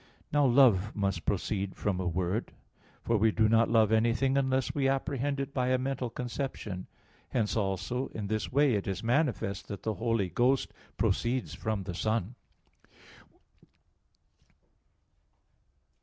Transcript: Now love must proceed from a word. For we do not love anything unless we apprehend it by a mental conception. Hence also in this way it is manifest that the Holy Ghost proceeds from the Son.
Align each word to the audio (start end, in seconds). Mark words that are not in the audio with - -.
Now 0.33 0.47
love 0.47 0.95
must 0.95 1.27
proceed 1.27 1.75
from 1.75 1.99
a 1.99 2.07
word. 2.07 2.53
For 3.03 3.17
we 3.17 3.31
do 3.31 3.47
not 3.47 3.69
love 3.69 3.91
anything 3.91 4.35
unless 4.35 4.73
we 4.73 4.87
apprehend 4.87 5.39
it 5.39 5.53
by 5.53 5.67
a 5.67 5.77
mental 5.77 6.09
conception. 6.09 6.87
Hence 7.29 7.55
also 7.55 8.07
in 8.07 8.25
this 8.25 8.51
way 8.51 8.73
it 8.73 8.87
is 8.87 9.03
manifest 9.03 9.67
that 9.67 9.83
the 9.83 9.93
Holy 9.93 10.29
Ghost 10.29 10.73
proceeds 10.97 11.53
from 11.53 11.83
the 11.83 11.93
Son. 11.93 12.33